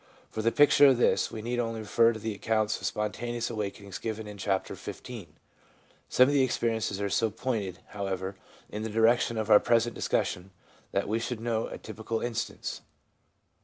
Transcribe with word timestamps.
For 0.31 0.41
the 0.41 0.51
picture 0.51 0.87
of 0.87 0.97
this, 0.97 1.29
we 1.29 1.43
need 1.43 1.59
only 1.59 1.81
refer 1.81 2.11
to 2.11 2.17
the 2.19 2.33
accounts 2.33 2.79
of 2.81 2.87
spontaneous 2.87 3.51
awakenings 3.51 3.99
given 3.99 4.25
in 4.25 4.39
Chapter 4.39 4.73
XV. 4.73 5.27
Some 6.09 6.27
of 6.27 6.33
the 6.33 6.41
experiences 6.41 6.99
are 6.99 7.07
so 7.07 7.29
pointed, 7.29 7.77
however, 7.89 8.35
in 8.67 8.81
the 8.81 8.89
direction 8.89 9.37
of 9.37 9.51
our 9.51 9.59
present 9.59 9.93
discussion, 9.93 10.49
that 10.91 11.07
we 11.07 11.19
should 11.19 11.39
note 11.39 11.71
a 11.71 11.77
typical 11.77 12.19
instance. 12.19 12.81